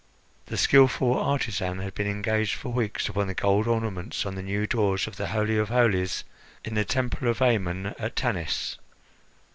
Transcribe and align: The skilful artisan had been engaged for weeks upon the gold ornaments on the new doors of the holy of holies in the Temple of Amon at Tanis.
The 0.47 0.57
skilful 0.57 1.13
artisan 1.15 1.77
had 1.77 1.93
been 1.93 2.07
engaged 2.07 2.55
for 2.55 2.69
weeks 2.69 3.07
upon 3.07 3.27
the 3.27 3.35
gold 3.35 3.67
ornaments 3.67 4.25
on 4.25 4.33
the 4.33 4.41
new 4.41 4.65
doors 4.65 5.05
of 5.05 5.15
the 5.15 5.27
holy 5.27 5.59
of 5.59 5.69
holies 5.69 6.23
in 6.65 6.73
the 6.73 6.83
Temple 6.83 7.27
of 7.27 7.39
Amon 7.39 7.93
at 7.99 8.15
Tanis. 8.15 8.77